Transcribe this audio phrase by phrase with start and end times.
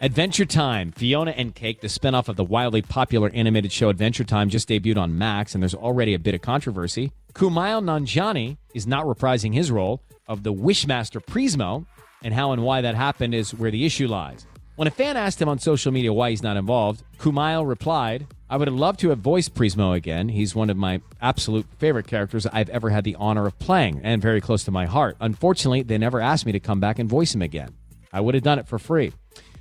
[0.00, 0.92] Adventure Time.
[0.92, 4.96] Fiona and Cake, the spinoff of the wildly popular animated show Adventure Time, just debuted
[4.96, 7.10] on Max, and there's already a bit of controversy.
[7.32, 11.84] Kumail Nanjiani is not reprising his role of the Wishmaster Prismo,
[12.22, 14.46] and how and why that happened is where the issue lies.
[14.76, 18.56] When a fan asked him on social media why he's not involved, Kumail replied, I
[18.56, 20.28] would have loved to have voiced Prismo again.
[20.28, 24.22] He's one of my absolute favorite characters I've ever had the honor of playing and
[24.22, 25.16] very close to my heart.
[25.20, 27.74] Unfortunately, they never asked me to come back and voice him again.
[28.12, 29.12] I would have done it for free.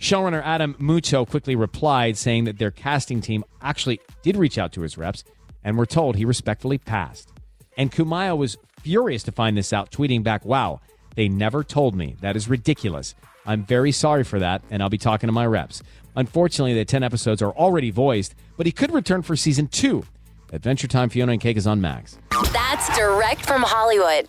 [0.00, 4.80] Showrunner Adam Muto quickly replied, saying that their casting team actually did reach out to
[4.80, 5.24] his reps
[5.62, 7.32] and were told he respectfully passed.
[7.76, 10.80] And Kumail was furious to find this out, tweeting back, Wow,
[11.16, 12.16] they never told me.
[12.22, 13.14] That is ridiculous.
[13.44, 15.82] I'm very sorry for that, and I'll be talking to my reps.
[16.16, 20.04] Unfortunately, the 10 episodes are already voiced, but he could return for season two.
[20.52, 22.18] Adventure Time Fiona and Cake is on Max.
[22.52, 24.28] That's direct from Hollywood.